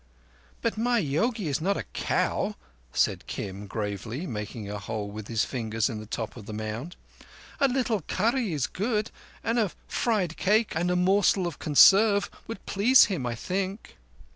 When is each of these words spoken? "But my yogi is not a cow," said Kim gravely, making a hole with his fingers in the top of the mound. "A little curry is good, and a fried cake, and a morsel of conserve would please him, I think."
"But 0.63 0.79
my 0.79 0.97
yogi 0.97 1.47
is 1.47 1.61
not 1.61 1.77
a 1.77 1.83
cow," 1.93 2.55
said 2.91 3.27
Kim 3.27 3.67
gravely, 3.67 4.25
making 4.25 4.67
a 4.67 4.79
hole 4.79 5.11
with 5.11 5.27
his 5.27 5.45
fingers 5.45 5.91
in 5.91 5.99
the 5.99 6.07
top 6.07 6.35
of 6.35 6.47
the 6.47 6.53
mound. 6.55 6.95
"A 7.59 7.67
little 7.67 8.01
curry 8.01 8.51
is 8.51 8.65
good, 8.65 9.11
and 9.43 9.59
a 9.59 9.69
fried 9.87 10.37
cake, 10.37 10.73
and 10.75 10.89
a 10.89 10.95
morsel 10.95 11.45
of 11.45 11.59
conserve 11.59 12.31
would 12.47 12.65
please 12.65 13.03
him, 13.13 13.27
I 13.27 13.35
think." 13.35 13.97